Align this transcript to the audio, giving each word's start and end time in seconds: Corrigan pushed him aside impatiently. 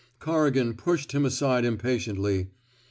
Corrigan 0.17 0.73
pushed 0.73 1.11
him 1.11 1.25
aside 1.27 1.63
impatiently. 1.63 2.47